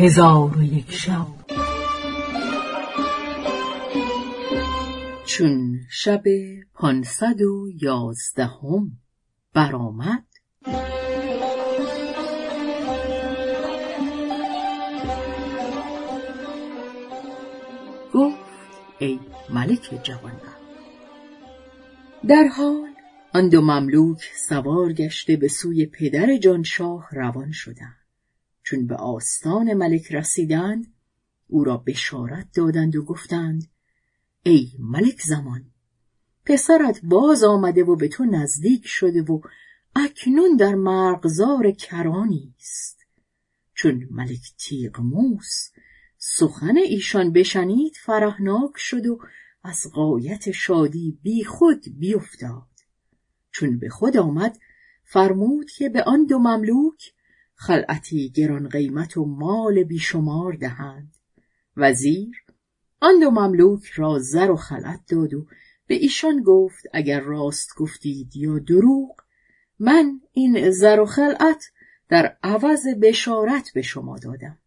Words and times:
هزار 0.00 0.58
و 0.58 0.62
یک 0.62 0.92
شب. 0.92 1.26
چون 5.26 5.80
شب 5.90 6.22
پانصد 6.74 7.42
و 7.42 7.68
یازدهم 7.82 8.92
برآمد 9.54 10.24
گفت 18.14 18.38
ای 18.98 19.20
ملک 19.50 20.00
جوانبخت 20.02 20.58
در 22.28 22.44
حال 22.56 22.94
آن 23.34 23.48
دو 23.48 23.60
مملوک 23.60 24.30
سوار 24.48 24.92
گشته 24.92 25.36
به 25.36 25.48
سوی 25.48 25.86
پدر 25.86 26.36
جانشاه 26.36 27.08
روان 27.12 27.52
شدند. 27.52 27.97
چون 28.70 28.86
به 28.86 28.96
آستان 28.96 29.74
ملک 29.74 30.12
رسیدند 30.12 30.94
او 31.46 31.64
را 31.64 31.76
بشارت 31.76 32.48
دادند 32.54 32.96
و 32.96 33.04
گفتند 33.04 33.70
ای 34.42 34.72
ملک 34.78 35.22
زمان 35.22 35.64
پسرت 36.44 37.00
باز 37.04 37.44
آمده 37.44 37.84
و 37.84 37.96
به 37.96 38.08
تو 38.08 38.24
نزدیک 38.24 38.86
شده 38.86 39.22
و 39.22 39.40
اکنون 39.96 40.56
در 40.56 40.74
مرغزار 40.74 41.70
کرانی 41.70 42.54
است. 42.58 42.98
چون 43.74 44.08
ملک 44.10 44.52
تیغموس 44.58 45.70
سخن 46.18 46.76
ایشان 46.76 47.32
بشنید 47.32 47.96
فرهناک 48.04 48.72
شد 48.76 49.06
و 49.06 49.18
از 49.64 49.86
قایت 49.92 50.50
شادی 50.50 51.18
بی 51.22 51.44
خود 51.44 51.84
بیفتاد. 51.98 52.68
چون 53.50 53.78
به 53.78 53.88
خود 53.88 54.16
آمد 54.16 54.58
فرمود 55.04 55.70
که 55.70 55.88
به 55.88 56.02
آن 56.02 56.26
دو 56.26 56.38
مملوک 56.38 57.12
خلعتی 57.60 58.30
گران 58.30 58.68
قیمت 58.68 59.16
و 59.16 59.24
مال 59.24 59.84
بیشمار 59.84 60.52
دهند. 60.52 61.14
وزیر 61.76 62.44
آن 63.00 63.20
دو 63.20 63.30
مملوک 63.30 63.86
را 63.86 64.18
زر 64.18 64.50
و 64.50 64.56
خلعت 64.56 65.00
داد 65.10 65.34
و 65.34 65.46
به 65.86 65.94
ایشان 65.94 66.42
گفت 66.42 66.84
اگر 66.92 67.20
راست 67.20 67.68
گفتید 67.76 68.36
یا 68.36 68.58
دروغ 68.58 69.16
من 69.78 70.20
این 70.32 70.70
زر 70.70 71.00
و 71.00 71.06
خلعت 71.06 71.64
در 72.08 72.36
عوض 72.42 72.86
بشارت 73.02 73.70
به 73.74 73.82
شما 73.82 74.18
دادم. 74.18 74.58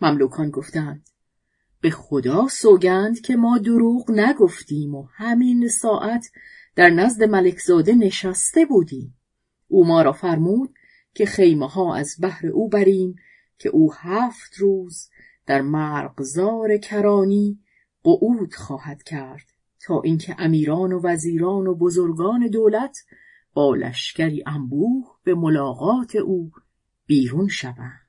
مملوکان 0.00 0.50
گفتند 0.50 1.08
به 1.80 1.90
خدا 1.90 2.48
سوگند 2.48 3.20
که 3.20 3.36
ما 3.36 3.58
دروغ 3.58 4.10
نگفتیم 4.10 4.94
و 4.94 5.06
همین 5.12 5.68
ساعت 5.68 6.30
در 6.76 6.90
نزد 6.90 7.22
ملکزاده 7.22 7.94
نشسته 7.94 8.64
بودیم. 8.64 9.16
او 9.68 9.86
ما 9.86 10.02
را 10.02 10.12
فرمود 10.12 10.74
که 11.14 11.26
خیمه 11.26 11.68
ها 11.68 11.94
از 11.94 12.16
بحر 12.22 12.46
او 12.46 12.68
بریم 12.68 13.14
که 13.58 13.68
او 13.68 13.94
هفت 13.94 14.58
روز 14.58 15.08
در 15.46 15.62
مرغزار 15.62 16.76
کرانی 16.76 17.60
قعود 18.02 18.54
خواهد 18.54 19.02
کرد 19.02 19.46
تا 19.80 20.00
اینکه 20.00 20.36
امیران 20.38 20.92
و 20.92 21.00
وزیران 21.04 21.66
و 21.66 21.74
بزرگان 21.74 22.46
دولت 22.46 22.98
با 23.54 23.74
لشکری 23.74 24.44
انبوه 24.46 25.04
به 25.24 25.34
ملاقات 25.34 26.16
او 26.16 26.50
بیرون 27.06 27.48
شوند. 27.48 28.00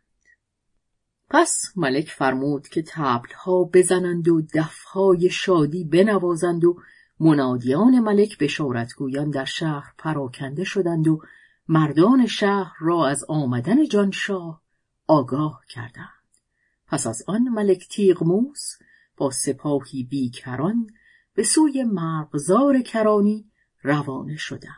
پس 1.29 1.71
ملک 1.75 2.09
فرمود 2.09 2.67
که 2.67 2.83
تبلها 2.87 3.63
بزنند 3.73 4.27
و 4.27 4.41
دفهای 4.53 5.29
شادی 5.29 5.83
بنوازند 5.83 6.65
و 6.65 6.77
منادیان 7.19 7.99
ملک 7.99 8.37
بشارتگویان 8.37 9.29
در 9.29 9.45
شهر 9.45 9.93
پراکنده 9.97 10.63
شدند 10.63 11.07
و 11.07 11.21
مردان 11.67 12.27
شهر 12.27 12.73
را 12.79 13.07
از 13.07 13.23
آمدن 13.29 13.87
جانشاه 13.87 14.61
آگاه 15.07 15.63
کردند. 15.69 16.09
پس 16.87 17.07
از 17.07 17.23
آن 17.27 17.41
ملک 17.41 17.87
تیغموس 17.87 18.77
با 19.17 19.31
سپاهی 19.31 20.03
بیکران 20.03 20.87
به 21.33 21.43
سوی 21.43 21.83
مرغزار 21.83 22.81
کرانی 22.81 23.51
روانه 23.81 24.37
شدند. 24.37 24.75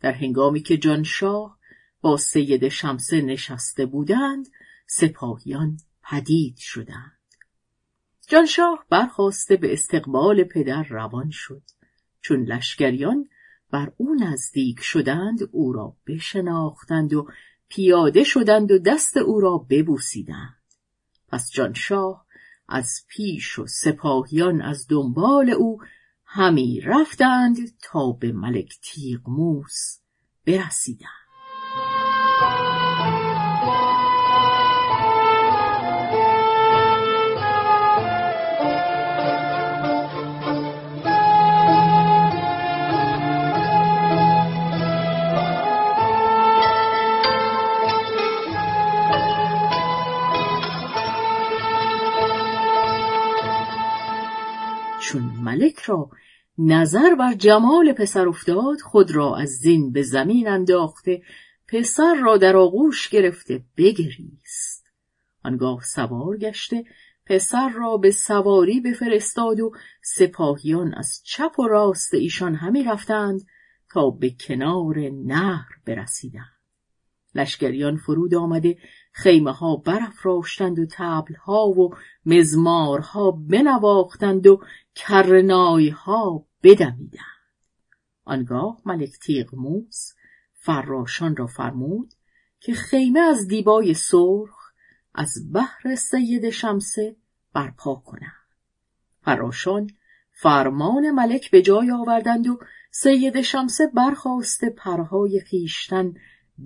در 0.00 0.12
هنگامی 0.12 0.60
که 0.60 0.76
جانشاه 0.76 1.58
با 2.00 2.16
سید 2.16 2.68
شمسه 2.68 3.20
نشسته 3.20 3.86
بودند 3.86 4.48
سپاهیان 4.86 5.76
پدید 6.02 6.56
شدند. 6.56 7.18
جانشاه 8.28 8.84
برخواسته 8.90 9.56
به 9.56 9.72
استقبال 9.72 10.44
پدر 10.44 10.82
روان 10.82 11.30
شد. 11.30 11.62
چون 12.20 12.42
لشکریان 12.42 13.28
بر 13.70 13.92
او 13.96 14.14
نزدیک 14.14 14.80
شدند 14.80 15.38
او 15.52 15.72
را 15.72 15.96
بشناختند 16.06 17.14
و 17.14 17.28
پیاده 17.68 18.24
شدند 18.24 18.70
و 18.70 18.78
دست 18.78 19.16
او 19.16 19.40
را 19.40 19.58
ببوسیدند. 19.58 20.62
پس 21.28 21.50
جانشاه 21.50 22.26
از 22.68 23.04
پیش 23.08 23.58
و 23.58 23.66
سپاهیان 23.66 24.62
از 24.62 24.86
دنبال 24.88 25.50
او 25.50 25.78
همی 26.24 26.80
رفتند 26.80 27.56
تا 27.82 28.12
به 28.12 28.32
ملک 28.32 28.78
تیغموس 28.82 29.98
برسیدند. 30.46 31.27
چون 55.08 55.22
ملک 55.22 55.78
را 55.78 56.10
نظر 56.58 57.14
بر 57.14 57.34
جمال 57.34 57.92
پسر 57.92 58.28
افتاد 58.28 58.80
خود 58.80 59.10
را 59.10 59.36
از 59.36 59.48
زین 59.48 59.92
به 59.92 60.02
زمین 60.02 60.48
انداخته 60.48 61.22
پسر 61.68 62.14
را 62.14 62.36
در 62.36 62.56
آغوش 62.56 63.08
گرفته 63.08 63.64
بگریست. 63.76 64.86
آنگاه 65.44 65.80
سوار 65.82 66.36
گشته 66.36 66.84
پسر 67.26 67.68
را 67.68 67.96
به 67.96 68.10
سواری 68.10 68.80
بفرستاد 68.80 69.60
و 69.60 69.72
سپاهیان 70.02 70.94
از 70.94 71.22
چپ 71.24 71.58
و 71.58 71.68
راست 71.68 72.14
ایشان 72.14 72.54
همی 72.54 72.84
رفتند 72.84 73.40
تا 73.92 74.10
به 74.10 74.30
کنار 74.30 74.98
نهر 75.24 75.68
برسیدند. 75.86 76.57
لشکریان 77.34 77.96
فرود 77.96 78.34
آمده 78.34 78.78
خیمه 79.12 79.52
ها 79.52 79.76
برافراشتند 79.76 80.78
و 80.78 80.86
تبل 80.90 81.34
ها 81.34 81.66
و 81.66 81.94
مزمارها 82.26 83.30
بنواختند 83.30 84.46
و 84.46 84.60
کرنای 84.94 85.88
ها 85.88 86.46
بدمیدند. 86.62 87.38
آنگاه 88.24 88.80
ملک 88.86 89.18
تیغموس 89.22 90.12
فراشان 90.52 91.36
را 91.36 91.46
فرمود 91.46 92.14
که 92.60 92.74
خیمه 92.74 93.20
از 93.20 93.48
دیبای 93.48 93.94
سرخ 93.94 94.58
از 95.14 95.30
بحر 95.52 95.94
سید 95.94 96.50
شمسه 96.50 97.16
برپا 97.54 97.94
کنند. 97.94 98.32
فراشان 99.22 99.90
فرمان 100.30 101.10
ملک 101.10 101.50
به 101.50 101.62
جای 101.62 101.90
آوردند 101.90 102.46
و 102.46 102.58
سید 102.90 103.40
شمسه 103.40 103.86
برخواسته 103.94 104.70
پرهای 104.70 105.40
خیشتن 105.40 106.14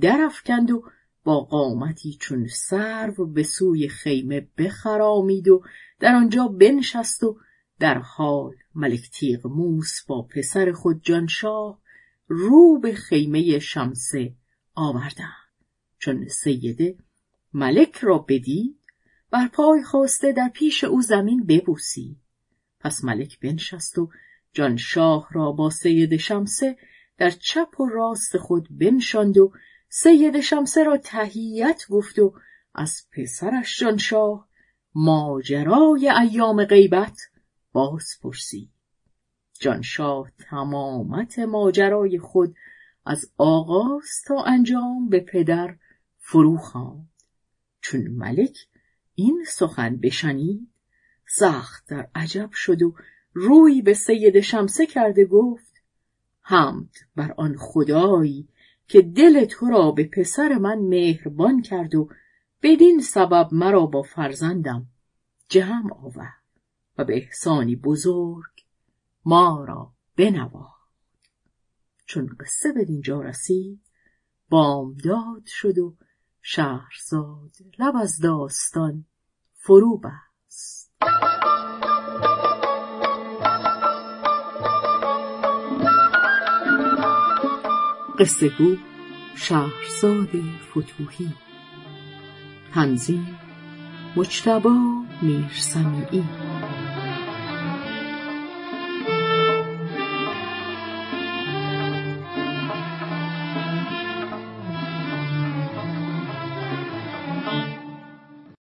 درفکند 0.00 0.70
و 0.70 0.84
با 1.25 1.41
قامتی 1.41 2.16
چون 2.20 2.47
سرو 2.47 3.26
به 3.26 3.42
سوی 3.42 3.88
خیمه 3.88 4.48
بخرامید 4.58 5.48
و 5.48 5.62
در 6.00 6.14
آنجا 6.14 6.48
بنشست 6.48 7.25
و 7.25 7.38
در 7.78 7.98
حال 7.98 8.54
ملک 8.75 9.10
تیغ 9.10 9.47
موس 9.47 10.04
با 10.06 10.22
پسر 10.22 10.72
خود 10.72 11.03
جانشاه 11.03 11.80
رو 12.28 12.78
به 12.78 12.94
خیمه 12.94 13.58
شمسه 13.58 14.34
آوردند. 14.75 15.32
چون 15.98 16.28
سیده 16.28 16.97
ملک 17.54 17.97
را 17.97 18.18
بدید 18.18 18.78
بر 19.30 19.48
پای 19.48 19.83
خواسته 19.83 20.33
در 20.33 20.48
پیش 20.48 20.84
او 20.84 21.03
زمین 21.03 21.47
ببوسید. 21.47 22.16
پس 22.80 23.04
ملک 23.04 23.41
بنشست 23.41 23.98
و 23.98 24.10
جانشاه 24.53 25.28
را 25.33 25.53
با 25.53 25.71
سید 25.71 26.16
شمسه 26.16 26.77
در 27.18 27.30
چپ 27.30 27.80
و 27.80 27.86
راست 27.86 28.38
خود 28.38 28.68
بنشاند 28.71 29.38
و 29.38 29.53
سید 29.94 30.41
شمسه 30.41 30.84
را 30.84 30.97
تهیت 30.97 31.83
گفت 31.91 32.18
و 32.18 32.34
از 32.74 33.06
پسرش 33.12 33.80
جانشاه 33.80 34.48
ماجرای 34.94 36.09
ایام 36.09 36.65
غیبت 36.65 37.21
باز 37.72 38.18
پرسید. 38.22 38.71
جانشاه 39.60 40.30
تمامت 40.50 41.39
ماجرای 41.39 42.18
خود 42.18 42.54
از 43.06 43.33
آغاز 43.36 44.22
تا 44.27 44.42
انجام 44.42 45.09
به 45.09 45.21
پدر 45.21 45.77
فرو 46.18 46.56
خواند. 46.56 47.10
چون 47.80 48.06
ملک 48.06 48.59
این 49.15 49.45
سخن 49.48 49.97
بشنید 49.97 50.68
سخت 51.27 51.88
در 51.88 52.09
عجب 52.15 52.50
شد 52.53 52.83
و 52.83 52.95
روی 53.33 53.83
به 53.83 53.95
سید 53.95 54.41
شمسه 54.41 54.86
کرده 54.86 55.24
گفت 55.24 55.72
حمد 56.41 56.95
بر 57.16 57.34
آن 57.36 57.56
خدایی 57.59 58.48
که 58.89 59.03
دل 59.03 59.45
تو 59.45 59.67
را 59.67 59.91
به 59.91 60.05
پسر 60.05 60.59
من 60.59 60.79
مهربان 60.79 61.63
کرد 61.63 61.95
و 61.95 62.09
بدین 62.63 63.01
سبب 63.01 63.49
مرا 63.53 63.87
با 63.87 64.03
فرزندم 64.03 64.87
جمع 65.49 65.95
آورد 65.95 66.43
و 66.99 67.05
به 67.05 67.17
احسانی 67.17 67.77
بزرگ 67.77 68.53
ما 69.25 69.65
را 69.69 69.93
بنواخت. 70.17 70.83
چون 72.07 72.37
قصه 72.41 72.73
به 72.73 72.84
دینجا 72.84 73.21
رسید 73.21 73.81
بامداد 74.49 75.43
شد 75.47 75.79
و 75.79 75.97
شهرزاد 76.43 77.57
لب 77.79 77.97
از 77.97 78.19
داستان 78.23 79.05
فرو 79.55 79.99
بست. 79.99 80.93
قصه 88.18 88.48
گو 88.48 88.76
شهرزاد 89.34 90.28
فتوحی 90.70 91.32
تنظیم 92.74 93.38
مجتبا 94.16 95.03
میرسمیعی. 95.22 96.24